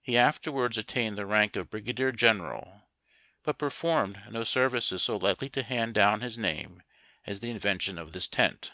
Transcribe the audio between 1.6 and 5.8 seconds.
brigadier general, but performed no services so likely to